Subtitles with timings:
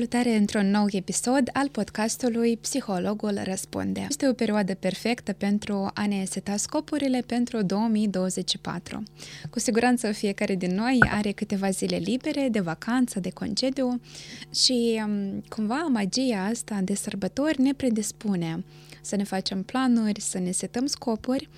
[0.00, 4.06] Salutare într-un nou episod al podcastului Psihologul Răspunde.
[4.08, 9.02] Este o perioadă perfectă pentru a ne seta scopurile pentru 2024.
[9.50, 14.00] Cu siguranță fiecare din noi are câteva zile libere de vacanță, de concediu
[14.54, 18.64] și um, cumva magia asta de sărbători ne predispune
[19.02, 21.48] să ne facem planuri, să ne setăm scopuri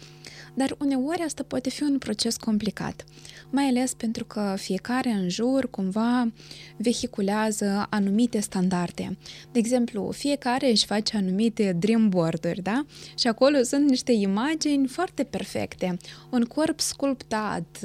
[0.54, 3.04] dar uneori asta poate fi un proces complicat,
[3.52, 6.32] mai ales pentru că fiecare în jur cumva
[6.76, 9.18] vehiculează anumite standarde.
[9.52, 12.84] De exemplu, fiecare își face anumite dream board-uri, da?
[13.18, 15.96] Și acolo sunt niște imagini foarte perfecte.
[16.30, 17.78] Un corp sculptat,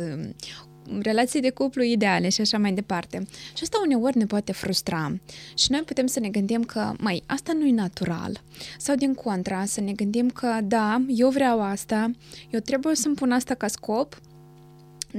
[1.02, 3.25] relații de cuplu ideale și așa mai departe.
[3.55, 5.16] Și asta uneori ne poate frustra.
[5.55, 8.41] Și noi putem să ne gândim că, mai, asta nu e natural.
[8.77, 12.11] Sau din contra, să ne gândim că, da, eu vreau asta,
[12.49, 14.22] eu trebuie să-mi pun asta ca scop,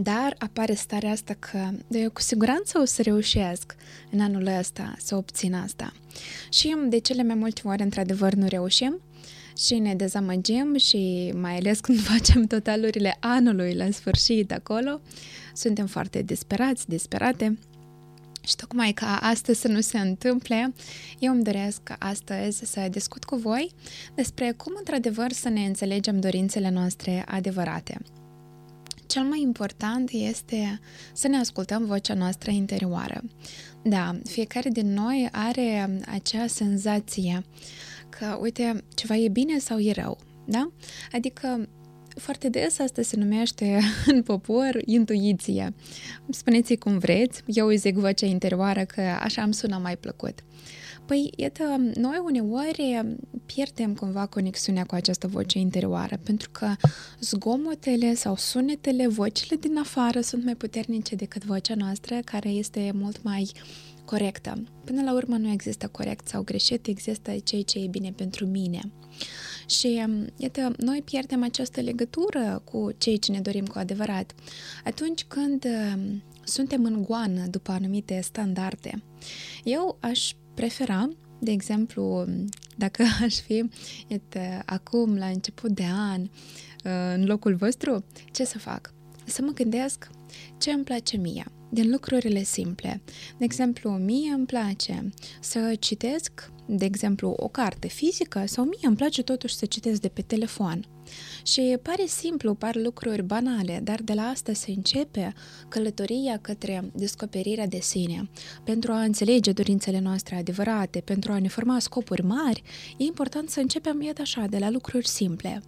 [0.02, 3.74] dar apare starea asta că de eu cu siguranță o să reușesc
[4.10, 5.92] în anul ăsta să obțin asta.
[6.50, 9.00] Și de cele mai multe ori, într-adevăr, nu reușim
[9.58, 15.00] și ne dezamăgim și mai ales când facem totalurile anului la sfârșit acolo,
[15.54, 17.58] suntem foarte disperați, disperate.
[18.42, 20.72] Și tocmai ca astăzi să nu se întâmple,
[21.19, 23.70] eu îmi doresc astăzi să discut cu voi
[24.14, 28.00] despre cum într-adevăr să ne înțelegem dorințele noastre adevărate.
[29.09, 30.81] Cel mai important este
[31.12, 33.23] să ne ascultăm vocea noastră interioară.
[33.83, 37.45] Da, fiecare din noi are acea senzație
[38.09, 40.70] că, uite, ceva e bine sau e rău, da?
[41.12, 41.69] Adică
[42.15, 43.81] foarte des asta se numește
[44.12, 45.75] în popor intuiție.
[46.31, 50.39] Spuneți cum vreți, eu îi zic vocea interioară că așa îmi sună mai plăcut.
[51.09, 51.62] Păi, iată,
[51.95, 53.03] noi uneori
[53.47, 56.75] pierdem cumva conexiunea cu această voce interioară, pentru că
[57.20, 63.22] zgomotele sau sunetele, vocile din afară sunt mai puternice decât vocea noastră, care este mult
[63.22, 63.50] mai
[64.05, 64.62] corectă.
[64.84, 68.81] Până la urmă nu există corect sau greșit, există ceea ce e bine pentru mine.
[69.66, 74.34] Și, um, iată, noi pierdem această legătură cu cei ce ne dorim cu adevărat
[74.84, 79.03] atunci când um, suntem în goană după anumite standarde.
[79.65, 81.08] Eu aș prefera
[81.38, 82.24] de exemplu,
[82.76, 83.64] dacă aș fi
[84.06, 88.94] iată, acum, la început de an, uh, în locul vostru, ce să fac?
[89.24, 90.08] Să mă gândesc
[90.58, 93.02] ce îmi place mie, din lucrurile simple.
[93.38, 95.08] De exemplu, mie îmi place
[95.41, 100.09] să citesc, de exemplu, o carte fizică sau mie îmi place totuși să citesc de
[100.09, 100.84] pe telefon.
[101.43, 105.33] Și pare simplu, par lucruri banale, dar de la asta se începe
[105.69, 108.31] călătoria către descoperirea de sine.
[108.65, 112.62] Pentru a înțelege dorințele noastre adevărate, pentru a ne forma scopuri mari,
[112.97, 115.62] e important să începem, iată așa, de la lucruri simple.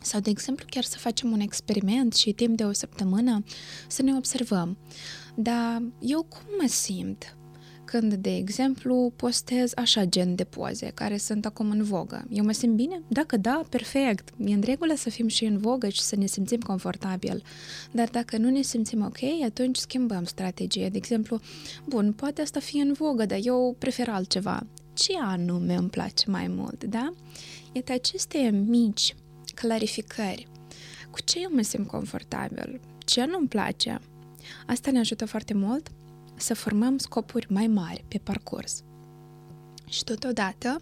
[0.00, 3.44] Sau, de exemplu, chiar să facem un experiment și timp de o săptămână
[3.88, 4.78] să ne observăm.
[5.34, 7.36] Dar eu cum mă simt
[7.86, 12.24] când, de exemplu, postez așa gen de poze care sunt acum în vogă?
[12.30, 13.02] Eu mă simt bine?
[13.08, 14.28] Dacă da, perfect.
[14.38, 17.42] E în regulă să fim și în vogă și să ne simțim confortabil.
[17.90, 20.88] Dar dacă nu ne simțim ok, atunci schimbăm strategie.
[20.88, 21.40] De exemplu,
[21.88, 24.66] bun, poate asta fi în vogă, dar eu prefer altceva.
[24.94, 27.14] Ce anume îmi place mai mult, da?
[27.72, 29.14] Iată aceste mici
[29.54, 30.48] clarificări.
[31.10, 32.80] Cu ce eu mă simt confortabil?
[32.98, 34.00] Ce nu-mi place?
[34.66, 35.90] Asta ne ajută foarte mult
[36.36, 38.82] să formăm scopuri mai mari pe parcurs.
[39.88, 40.76] Și totodată,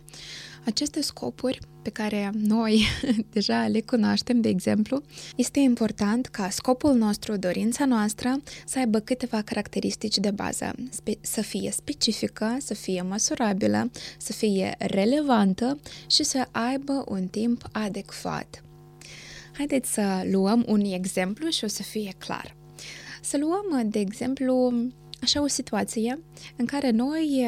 [0.64, 2.86] aceste scopuri pe care noi
[3.32, 5.02] deja le cunoaștem, de exemplu,
[5.36, 10.74] este important ca scopul nostru, dorința noastră, să aibă câteva caracteristici de bază,
[11.20, 18.64] să fie specifică, să fie măsurabilă, să fie relevantă și să aibă un timp adecvat.
[19.52, 22.56] Haideți să luăm un exemplu și o să fie clar.
[23.22, 24.72] Să luăm, de exemplu,
[25.24, 26.22] așa o situație
[26.56, 27.46] în care noi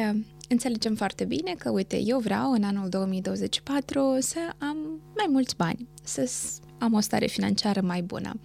[0.49, 4.77] înțelegem foarte bine că, uite, eu vreau în anul 2024 să am
[5.15, 6.31] mai mulți bani, să
[6.79, 8.39] am o stare financiară mai bună.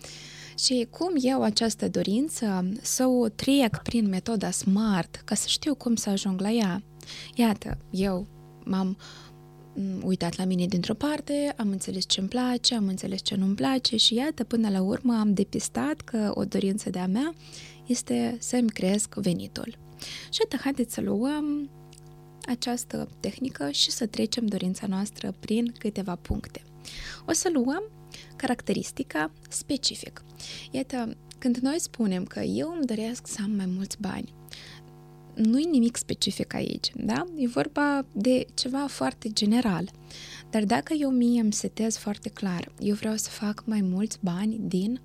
[0.58, 5.94] Și cum eu această dorință să o trec prin metoda SMART ca să știu cum
[5.94, 6.82] să ajung la ea.
[7.34, 8.26] Iată, eu
[8.64, 8.96] m-am
[10.02, 13.96] uitat la mine dintr-o parte, am înțeles ce îmi place, am înțeles ce nu-mi place
[13.96, 17.34] și iată, până la urmă am depistat că o dorință de-a mea
[17.92, 19.78] este să-mi cresc venitul.
[20.30, 21.70] Și uite, haideți să luăm
[22.46, 26.62] această tehnică și să trecem dorința noastră prin câteva puncte.
[27.26, 27.82] O să luăm
[28.36, 30.24] caracteristica specific.
[30.70, 34.34] Iată, când noi spunem că eu îmi doresc să am mai mulți bani,
[35.34, 37.24] nu e nimic specific aici, da?
[37.36, 39.90] E vorba de ceva foarte general.
[40.50, 44.58] Dar dacă eu mie îmi setez foarte clar, eu vreau să fac mai mulți bani
[44.60, 45.00] din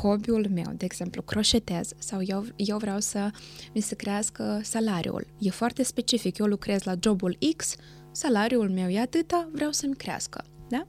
[0.00, 3.30] hobby-ul meu, de exemplu, croșetez sau eu, eu vreau să
[3.74, 5.26] mi se crească salariul.
[5.38, 7.74] E foarte specific, eu lucrez la jobul X,
[8.12, 10.86] salariul meu e atâta, vreau să-mi crească, da?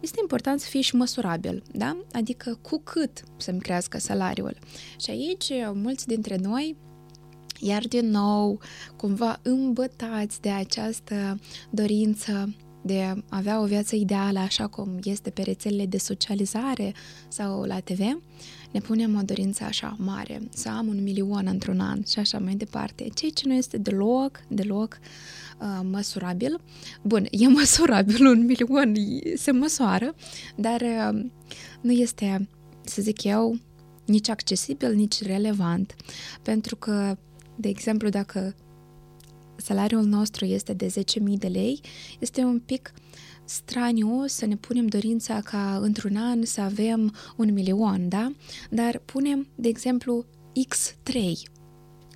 [0.00, 2.04] Este important să fie și măsurabil, da?
[2.12, 4.58] Adică cu cât să-mi crească salariul.
[5.00, 6.76] Și aici, mulți dintre noi
[7.60, 8.60] iar din nou,
[8.96, 11.38] cumva îmbătați de această
[11.70, 12.54] dorință
[12.86, 16.94] de a avea o viață ideală așa cum este pe rețelele de socializare
[17.28, 17.98] sau la TV,
[18.72, 22.54] ne punem o dorință așa mare, să am un milion într-un an și așa mai
[22.54, 24.98] departe, ceea ce nu este deloc, deloc
[25.60, 26.60] uh, măsurabil.
[27.02, 28.94] Bun, e măsurabil, un milion
[29.36, 30.14] se măsoară,
[30.56, 31.24] dar uh,
[31.80, 32.48] nu este,
[32.84, 33.58] să zic eu,
[34.06, 35.94] nici accesibil, nici relevant,
[36.42, 37.16] pentru că,
[37.56, 38.54] de exemplu, dacă
[39.64, 40.94] salariul nostru este de 10.000
[41.38, 41.80] de lei,
[42.18, 42.92] este un pic
[43.44, 48.32] straniu să ne punem dorința ca într-un an să avem un milion, da?
[48.70, 50.24] Dar punem, de exemplu,
[50.68, 51.18] X3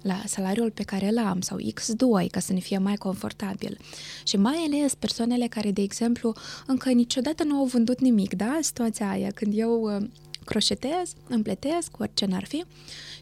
[0.02, 3.78] la salariul pe care îl am sau X2 ca să ne fie mai confortabil.
[4.24, 6.32] Și mai ales persoanele care, de exemplu,
[6.66, 8.58] încă niciodată nu au vândut nimic, da?
[8.60, 10.08] Situația aia când eu uh,
[10.44, 12.64] croșetez, împletesc, orice n-ar fi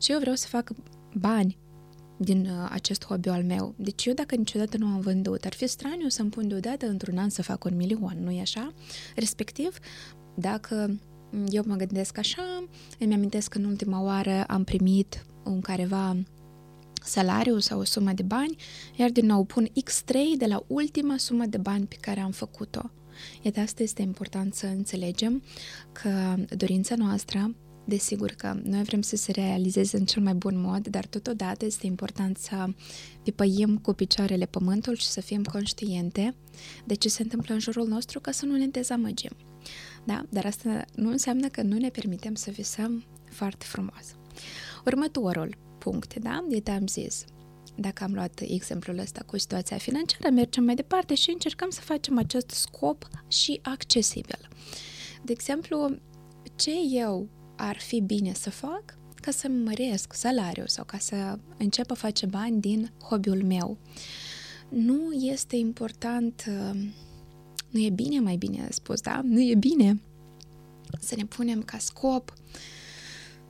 [0.00, 0.70] și eu vreau să fac
[1.14, 1.58] bani
[2.16, 3.74] din uh, acest hobby al meu.
[3.76, 7.28] Deci eu dacă niciodată nu am vândut, ar fi straniu să-mi pun deodată într-un an
[7.28, 8.72] să fac un milion, nu-i așa?
[9.14, 9.78] Respectiv,
[10.34, 10.98] dacă
[11.48, 12.64] eu mă gândesc așa,
[12.98, 16.16] îmi amintesc că în ultima oară am primit un careva
[17.04, 18.56] salariu sau o sumă de bani,
[18.96, 22.90] iar din nou pun X3 de la ultima sumă de bani pe care am făcut-o.
[23.42, 25.42] Iată, asta este important să înțelegem
[25.92, 27.54] că dorința noastră
[27.88, 31.86] Desigur că noi vrem să se realizeze în cel mai bun mod, dar totodată este
[31.86, 32.66] important să
[33.22, 36.34] pipăim cu picioarele pământul și să fim conștiente
[36.84, 39.30] de ce se întâmplă în jurul nostru ca să nu ne dezamăgim.
[40.04, 40.26] Da?
[40.28, 44.16] Dar asta nu înseamnă că nu ne permitem să visăm foarte frumos.
[44.84, 46.44] Următorul punct, da?
[46.48, 47.24] De am zis,
[47.76, 52.18] dacă am luat exemplul ăsta cu situația financiară, mergem mai departe și încercăm să facem
[52.18, 54.48] acest scop și accesibil.
[55.22, 55.96] De exemplu,
[56.56, 61.90] ce eu ar fi bine să fac ca să măresc salariul sau ca să încep
[61.90, 63.78] a face bani din hobby-ul meu.
[64.68, 66.80] Nu este important, uh,
[67.70, 69.20] nu e bine, mai bine spus, da?
[69.22, 70.00] Nu e bine
[71.00, 72.32] să ne punem ca scop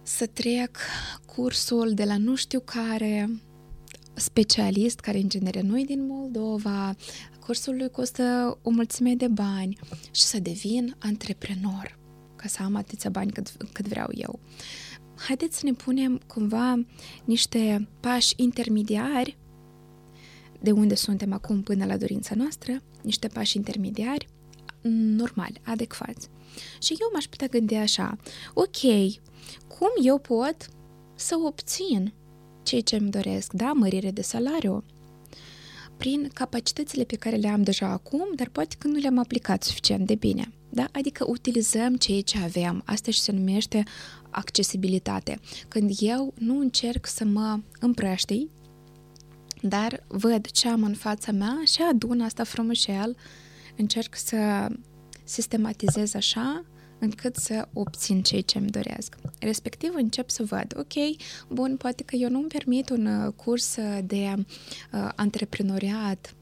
[0.02, 0.78] să trec
[1.34, 3.40] cursul de la nu știu care
[4.14, 6.94] specialist, care în genere nu din Moldova,
[7.40, 9.78] cursul lui costă o mulțime de bani
[10.10, 11.98] și să devin antreprenor
[12.46, 14.38] ca să am atâția bani cât, cât vreau eu.
[15.16, 16.87] Haideți să ne punem cumva
[17.25, 19.37] niște pași intermediari
[20.60, 24.26] de unde suntem acum până la dorința noastră, niște pași intermediari
[25.16, 26.28] normali, adecvați.
[26.81, 28.16] Și eu m-aș putea gândi așa,
[28.54, 28.81] ok,
[29.78, 30.56] cum eu pot
[31.14, 32.12] să obțin
[32.62, 34.84] ceea ce îmi doresc, da, mărire de salariu,
[35.96, 40.06] prin capacitățile pe care le am deja acum, dar poate că nu le-am aplicat suficient
[40.06, 40.55] de bine.
[40.76, 40.88] Da?
[40.93, 42.82] Adică utilizăm ceea ce avem.
[42.84, 43.82] Asta și se numește
[44.31, 45.40] accesibilitate.
[45.69, 48.50] Când eu nu încerc să mă împrăștii,
[49.62, 53.17] dar văd ce am în fața mea și adun asta frumușel,
[53.76, 54.69] încerc să
[55.25, 56.64] sistematizez așa
[56.99, 59.14] încât să obțin ceea ce îmi doresc.
[59.38, 61.16] Respectiv încep să văd, ok,
[61.49, 66.35] bun, poate că eu nu-mi permit un uh, curs de uh, antreprenoriat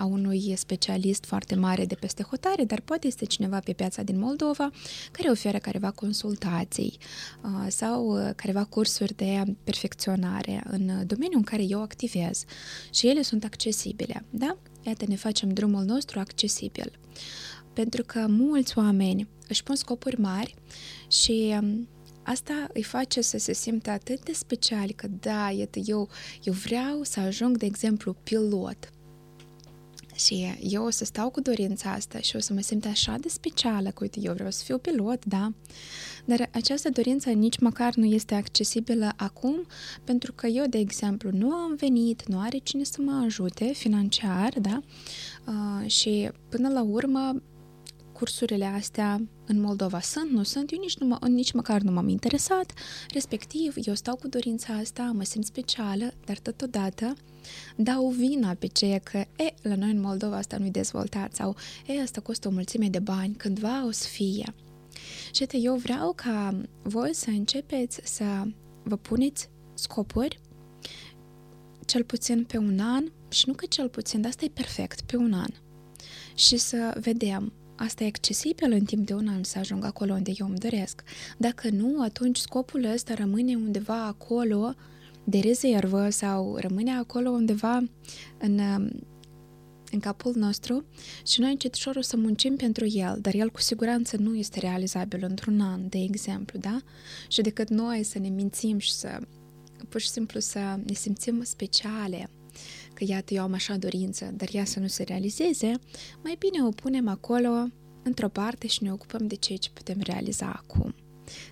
[0.00, 4.18] a unui specialist foarte mare de peste hotare, dar poate este cineva pe piața din
[4.18, 4.70] Moldova
[5.10, 6.98] care oferă careva consultații
[7.42, 12.44] uh, sau uh, careva cursuri de perfecționare în domeniul în care eu activez
[12.90, 14.58] și ele sunt accesibile, da?
[14.82, 16.98] Iată, ne facem drumul nostru accesibil.
[17.72, 20.54] Pentru că mulți oameni își pun scopuri mari
[21.08, 21.88] și um,
[22.22, 26.08] asta îi face să se simtă atât de special că da, iată, eu,
[26.42, 28.90] eu vreau să ajung, de exemplu, pilot
[30.24, 33.28] și eu o să stau cu dorința asta și o să mă simt așa de
[33.28, 35.52] specială, că uite, eu vreau să fiu pilot, da?
[36.24, 39.66] Dar această dorință nici măcar nu este accesibilă acum,
[40.04, 44.52] pentru că eu, de exemplu, nu am venit, nu are cine să mă ajute financiar,
[44.60, 44.82] da?
[45.46, 47.42] Uh, și până la urmă,
[48.20, 52.08] cursurile astea în Moldova sunt, nu sunt, eu nici, nu mă, nici măcar nu m-am
[52.08, 52.72] interesat,
[53.08, 57.14] respectiv eu stau cu dorința asta, mă simt specială, dar totodată
[57.76, 62.00] dau vina pe ceea că, e, la noi în Moldova asta nu-i dezvoltat sau, e,
[62.02, 64.54] asta costă o mulțime de bani, cândva o să fie.
[65.32, 68.42] Și uite, eu vreau ca voi să începeți să
[68.82, 70.40] vă puneți scopuri
[71.86, 75.16] cel puțin pe un an și nu că cel puțin, dar asta e perfect, pe
[75.16, 75.50] un an.
[76.34, 80.32] Și să vedem asta e accesibil în timp de un an să ajung acolo unde
[80.38, 81.02] eu îmi doresc.
[81.38, 84.74] Dacă nu, atunci scopul ăsta rămâne undeva acolo
[85.24, 87.82] de rezervă sau rămâne acolo undeva
[88.38, 88.58] în,
[89.90, 90.84] în capul nostru
[91.26, 95.24] și noi încet o să muncim pentru el, dar el cu siguranță nu este realizabil
[95.28, 96.80] într-un an, de exemplu, da?
[97.28, 99.20] Și decât noi să ne mințim și să
[99.88, 102.30] pur și simplu să ne simțim speciale,
[103.00, 105.72] că iată eu am așa dorință, dar ea să nu se realizeze,
[106.22, 107.68] mai bine o punem acolo
[108.02, 110.94] într-o parte și ne ocupăm de ceea ce putem realiza acum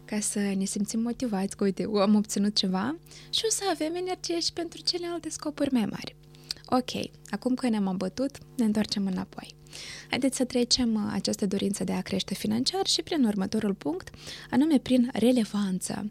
[0.05, 2.97] ca să ne simțim motivați că, uite, am obținut ceva
[3.31, 6.17] și o să avem energie și pentru celelalte scopuri mai mari.
[6.67, 9.55] Ok, acum că ne-am abătut, ne întoarcem înapoi.
[10.09, 14.11] Haideți să trecem uh, această dorință de a crește financiar și prin următorul punct,
[14.51, 16.11] anume prin relevanță.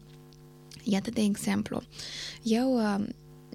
[0.82, 1.82] Iată de exemplu,
[2.42, 3.06] eu uh,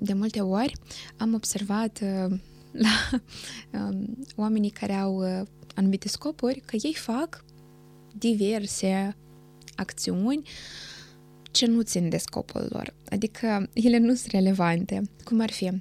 [0.03, 0.73] de multe ori
[1.17, 2.37] am observat uh,
[2.85, 3.19] la
[3.79, 5.45] um, oamenii care au
[5.75, 7.45] anumite scopuri că ei fac
[8.13, 9.15] diverse
[9.75, 10.47] acțiuni
[11.51, 12.93] ce nu țin de scopul lor.
[13.09, 15.01] Adică ele nu sunt relevante.
[15.23, 15.71] Cum ar fi?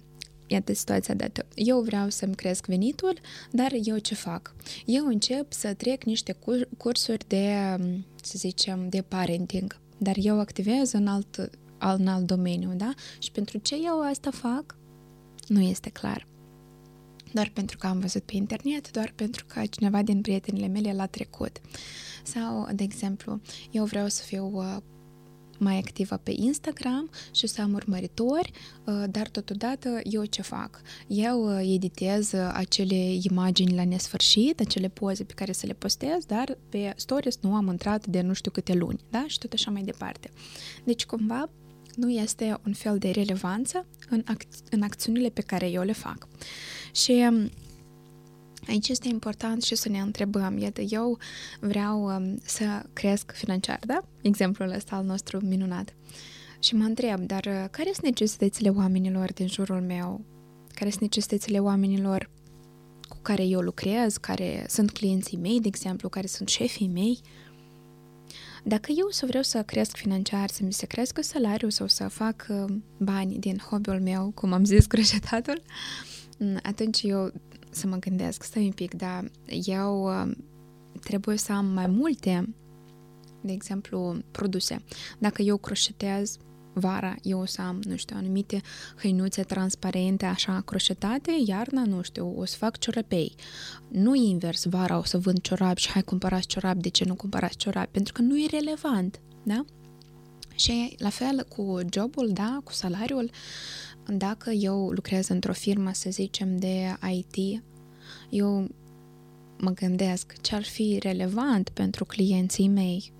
[0.46, 1.46] Iată situația dată.
[1.54, 3.18] Eu vreau să-mi cresc venitul,
[3.50, 4.54] dar eu ce fac?
[4.86, 6.36] Eu încep să trec niște
[6.76, 7.54] cursuri de,
[8.22, 11.50] să zicem, de parenting, dar eu activez în alt,
[11.90, 12.92] în alt domeniu, da?
[13.18, 14.76] Și pentru ce eu asta fac?
[15.48, 16.26] Nu este clar.
[17.32, 21.06] Doar pentru că am văzut pe internet, doar pentru că cineva din prietenile mele l-a
[21.06, 21.60] trecut.
[22.24, 24.76] Sau, de exemplu, eu vreau să fiu uh,
[25.58, 28.50] mai activă pe Instagram și să am urmăritori,
[28.84, 30.80] uh, dar totodată eu ce fac?
[31.06, 36.58] Eu uh, editez acele imagini la nesfârșit, acele poze pe care să le postez, dar
[36.68, 39.24] pe stories nu am intrat de nu știu câte luni, da?
[39.26, 40.30] Și tot așa mai departe.
[40.84, 41.50] Deci, cumva,
[41.94, 46.28] nu este un fel de relevanță în, ac- în acțiunile pe care eu le fac.
[46.92, 47.50] Și um,
[48.68, 51.18] Aici este important și să ne întrebăm, iată, eu
[51.60, 54.04] vreau um, să cresc financiar, da?
[54.20, 55.94] Exemplul ăsta al nostru minunat.
[56.58, 60.24] Și mă întreb, dar uh, care sunt necesitățile oamenilor din jurul meu?
[60.74, 62.30] Care sunt necesitățile oamenilor
[63.08, 67.20] cu care eu lucrez, care sunt clienții mei, de exemplu, care sunt șefii mei?
[68.64, 72.46] Dacă eu să vreau să cresc financiar, să mi se crească salariul sau să fac
[72.48, 75.62] uh, bani din hobby-ul meu, cum am zis, croșetatul,
[76.38, 77.32] mm, atunci eu
[77.70, 79.30] să mă gândesc, stai un pic, dar
[79.64, 80.30] eu uh,
[81.00, 82.54] trebuie să am mai multe,
[83.40, 84.84] de exemplu, produse.
[85.18, 86.36] Dacă eu croșetez
[86.72, 88.60] vara, eu o să am, nu știu, anumite
[88.96, 93.34] hăinuțe transparente, așa, croșetate, iarna, nu știu, o să fac ciorapei.
[93.88, 97.56] Nu invers, vara o să vând ciorap și hai cumpărați ciorap, de ce nu cumpărați
[97.56, 97.86] ciorap?
[97.86, 99.64] Pentru că nu e relevant, da?
[100.54, 103.30] Și la fel cu jobul, da, cu salariul,
[104.06, 107.62] dacă eu lucrez într-o firmă, să zicem, de IT,
[108.30, 108.68] eu
[109.58, 113.12] mă gândesc ce ar fi relevant pentru clienții mei.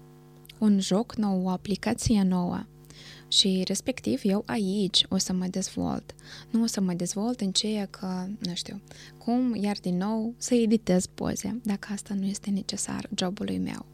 [0.59, 2.66] Un joc nou, o aplicație nouă.
[3.32, 6.14] Și respectiv eu aici o să mă dezvolt.
[6.50, 8.80] Nu o să mă dezvolt în ceea că, nu știu,
[9.18, 13.86] cum iar din nou să editez poze, dacă asta nu este necesar jobului meu.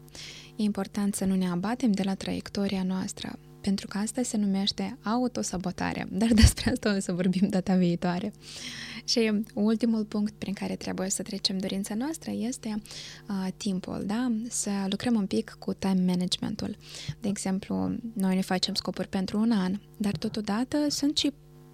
[0.55, 4.97] E important să nu ne abatem de la traiectoria noastră, pentru că asta se numește
[5.03, 8.33] autosabotare, dar despre asta o să vorbim data viitoare.
[9.09, 12.81] Și ultimul punct prin care trebuie să trecem dorința noastră este
[13.29, 14.31] uh, timpul, da?
[14.49, 16.77] Să lucrăm un pic cu time managementul.
[17.19, 21.31] De exemplu, noi ne facem scopuri pentru un an, dar totodată sunt și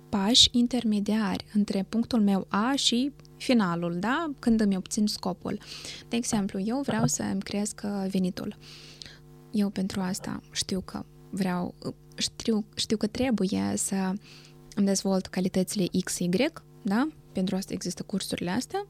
[0.10, 4.32] pași intermediari între punctul meu A și finalul, da?
[4.40, 5.60] Când îmi obțin scopul.
[6.08, 8.58] De exemplu, eu vreau să îmi cresc venitul.
[9.52, 11.76] Eu pentru asta știu că vreau,
[12.18, 14.14] știu, știu că trebuie să
[14.76, 16.30] îmi dezvolt calitățile XY,
[16.82, 17.08] da?
[17.36, 18.88] Pentru asta există cursurile astea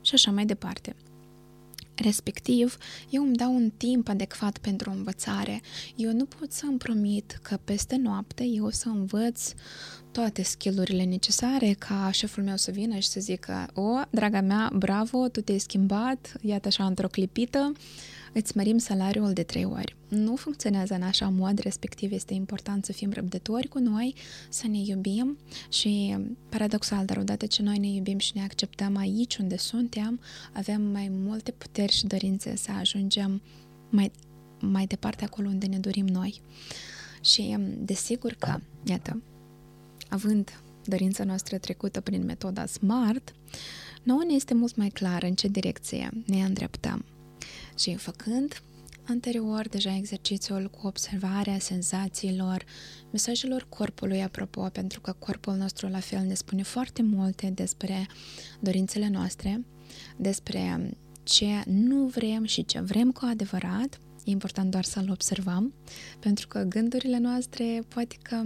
[0.00, 0.96] și așa mai departe.
[1.94, 2.76] Respectiv,
[3.10, 5.60] eu îmi dau un timp adecvat pentru învățare.
[5.96, 9.52] Eu nu pot să îmi promit că peste noapte eu o să învăț
[10.12, 15.28] toate skillurile necesare ca șeful meu să vină și să zică O, draga mea, bravo,
[15.28, 17.72] tu te-ai schimbat, iată așa într-o clipită,
[18.34, 19.96] îți mărim salariul de trei ori.
[20.08, 24.14] Nu funcționează în așa mod, respectiv este important să fim răbdători cu noi,
[24.48, 25.38] să ne iubim
[25.68, 26.16] și
[26.48, 30.20] paradoxal, dar odată ce noi ne iubim și ne acceptăm aici unde suntem,
[30.52, 33.42] avem mai multe puteri și dorințe să ajungem
[33.90, 34.10] mai,
[34.60, 36.40] mai departe acolo unde ne dorim noi.
[37.20, 39.22] Și desigur că, iată,
[40.08, 43.34] având dorința noastră trecută prin metoda SMART,
[44.02, 47.04] nouă ne este mult mai clar în ce direcție ne îndreptăm.
[47.78, 48.62] Și făcând
[49.08, 52.64] anterior deja exercițiul cu observarea senzațiilor,
[53.10, 58.06] mesajelor corpului, apropo, pentru că corpul nostru la fel ne spune foarte multe despre
[58.60, 59.64] dorințele noastre,
[60.16, 60.90] despre
[61.22, 65.74] ce nu vrem și ce vrem cu adevărat, e important doar să-l observăm,
[66.18, 68.42] pentru că gândurile noastre poate că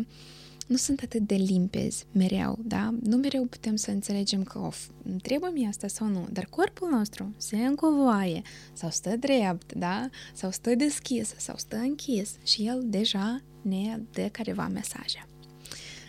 [0.68, 2.94] nu sunt atât de limpezi mereu, da?
[3.02, 4.88] Nu mereu putem să înțelegem că, of,
[5.22, 10.08] trebuie mie asta sau nu, dar corpul nostru se încovoaie sau stă drept, da?
[10.34, 15.26] Sau stă deschis sau stă închis și el deja ne dă careva mesaje.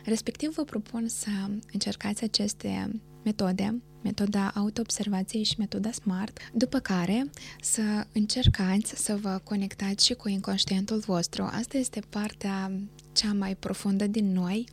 [0.05, 1.29] Respectiv, vă propun să
[1.71, 7.29] încercați aceste metode, metoda autoobservației și metoda SMART, după care
[7.61, 7.81] să
[8.13, 11.43] încercați să vă conectați și cu inconștientul vostru.
[11.43, 12.71] Asta este partea
[13.11, 14.67] cea mai profundă din noi,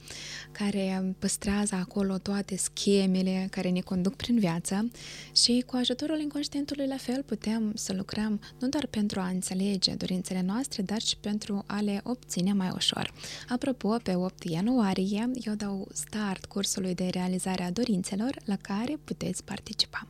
[0.52, 4.90] care păstrează acolo toate schemele care ne conduc prin viață
[5.34, 10.42] și cu ajutorul inconștientului la fel putem să lucrăm nu doar pentru a înțelege dorințele
[10.42, 13.12] noastre, dar și pentru a le obține mai ușor.
[13.48, 19.44] Apropo, pe 8 ianuarie eu dau start cursului de realizare a dorințelor la care puteți
[19.44, 20.08] participa.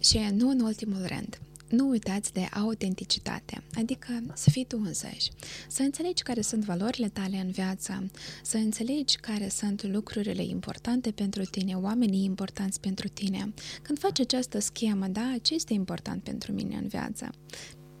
[0.00, 5.30] Și nu în ultimul rând, nu uitați de autenticitate, adică să fii tu însăși,
[5.68, 8.10] să înțelegi care sunt valorile tale în viață,
[8.42, 13.54] să înțelegi care sunt lucrurile importante pentru tine, oamenii importanți pentru tine.
[13.82, 17.30] Când faci această schemă, da, ce este important pentru mine în viață?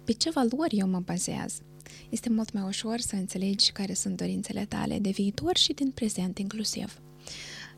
[0.04, 1.60] Pe ce valori eu mă bazez?
[2.08, 6.38] Este mult mai ușor să înțelegi care sunt dorințele tale de viitor și din prezent
[6.38, 6.98] inclusiv.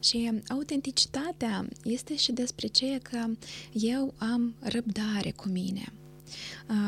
[0.00, 3.26] Și autenticitatea este și despre ceea că
[3.73, 5.93] eu am răbdare cu mine.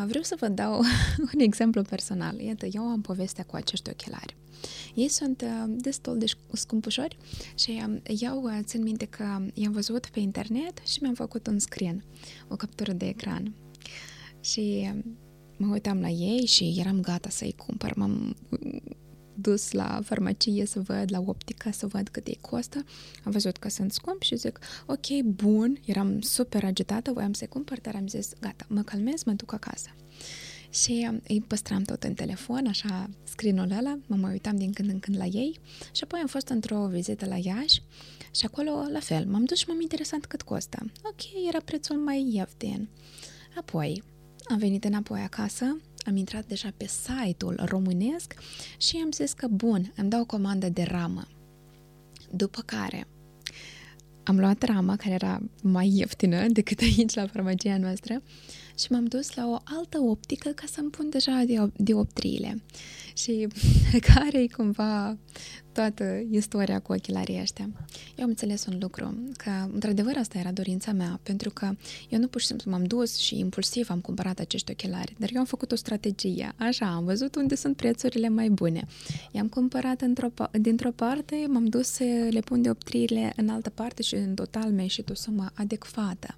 [0.07, 0.79] Vreau să vă dau
[1.35, 2.41] un exemplu personal.
[2.41, 4.37] Iată, eu am povestea cu acești ochelari.
[4.95, 7.17] Ei sunt destul de scumpușori
[7.55, 7.83] și
[8.21, 9.25] eu țin minte că
[9.55, 12.05] i-am văzut pe internet și mi-am făcut un screen,
[12.49, 13.55] o captură de ecran.
[14.41, 14.91] Și
[15.57, 17.97] mă uitam la ei și eram gata să-i cumpăr.
[17.97, 18.37] M-am
[19.40, 22.85] dus la farmacie să văd, la optică să văd cât îi costă.
[23.25, 27.80] Am văzut că sunt scump și zic, ok, bun, eram super agitată, voiam să-i cumpăr,
[27.80, 29.88] dar am zis, gata, mă calmez, mă duc acasă.
[30.71, 34.99] Și îi păstram tot în telefon, așa, screen-ul ăla, mă mai uitam din când în
[34.99, 35.58] când la ei
[35.93, 37.82] și apoi am fost într-o vizită la Iași
[38.34, 40.78] și acolo, la fel, m-am dus și m-am interesat cât costă.
[41.02, 42.89] Ok, era prețul mai ieftin.
[43.56, 44.02] Apoi,
[44.49, 45.76] am venit înapoi acasă,
[46.08, 48.34] am intrat deja pe site-ul românesc
[48.76, 51.26] și am zis că bun, îmi dau comandă de ramă.
[52.30, 53.06] După care
[54.25, 58.23] am luat rama, care era mai ieftină decât aici la farmacia noastră,
[58.78, 61.45] și m-am dus la o altă optică ca să-mi pun deja
[61.76, 62.62] dioptriile
[63.14, 63.49] și
[64.14, 65.19] care e cumva
[65.73, 67.69] toată istoria cu ochelarii ăștia.
[68.17, 71.71] Eu am înțeles un lucru, că într-adevăr asta era dorința mea, pentru că
[72.08, 75.38] eu nu pur și simplu m-am dus și impulsiv am cumpărat acești ochelari, dar eu
[75.38, 78.86] am făcut o strategie, așa, am văzut unde sunt prețurile mai bune.
[79.30, 84.14] I-am cumpărat într-o, dintr-o parte, m-am dus să le pun dioptriile în altă parte și
[84.14, 86.36] în total mi-a ieșit o sumă adecvată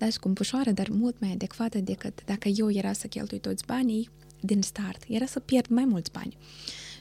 [0.00, 4.10] da, scumpușoară, dar mult mai adecvată decât dacă eu era să cheltui toți banii
[4.40, 6.36] din start, era să pierd mai mulți bani.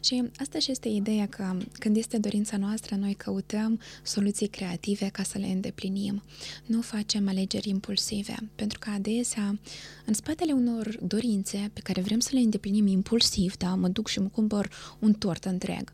[0.04, 5.24] Și asta și este ideea că când este dorința noastră, noi căutăm soluții creative ca
[5.24, 6.24] să le îndeplinim.
[6.66, 9.60] Nu facem alegeri impulsive, pentru că adesea,
[10.06, 14.20] în spatele unor dorințe pe care vrem să le îndeplinim impulsiv, da, mă duc și
[14.20, 15.94] mă cumpăr un tort întreg,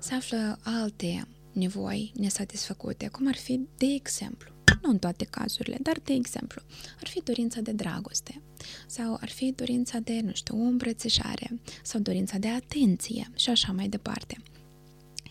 [0.00, 4.50] se află alte nevoi nesatisfăcute, cum ar fi, de exemplu,
[4.82, 6.62] nu în toate cazurile, dar de exemplu,
[7.00, 8.42] ar fi dorința de dragoste
[8.86, 13.72] sau ar fi dorința de, nu știu, o îmbrățișare sau dorința de atenție și așa
[13.72, 14.42] mai departe.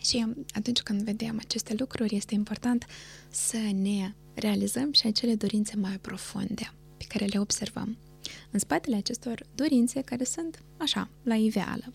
[0.00, 2.86] Și atunci când vedem aceste lucruri, este important
[3.30, 7.96] să ne realizăm și acele dorințe mai profunde pe care le observăm
[8.50, 11.92] în spatele acestor dorințe care sunt așa, la iveală.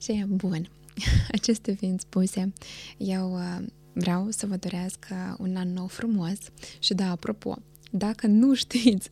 [0.00, 0.70] Și bun,
[1.38, 2.52] aceste fiind spuse,
[2.96, 3.66] eu uh,
[3.98, 5.06] Vreau să vă doresc
[5.38, 6.38] un an nou frumos
[6.78, 7.56] și da, apropo,
[7.90, 9.10] dacă nu știți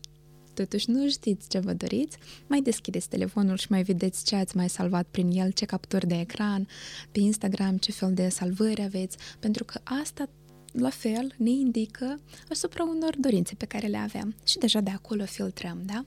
[0.54, 4.68] totuși nu știți ce vă doriți, mai deschideți telefonul și mai vedeți ce ați mai
[4.68, 6.68] salvat prin el, ce capturi de ecran,
[7.12, 10.28] pe Instagram, ce fel de salvări aveți, pentru că asta
[10.72, 12.20] la fel ne indică
[12.50, 16.04] asupra unor dorințe pe care le avem și deja de acolo filtrăm, da?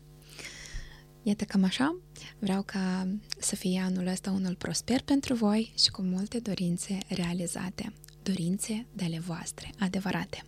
[1.24, 2.00] Iată cam așa,
[2.40, 3.08] vreau ca
[3.40, 7.94] să fie anul ăsta unul prosper pentru voi și cu multe dorințe realizate
[8.28, 10.44] dorințe de ale voastre adevărate.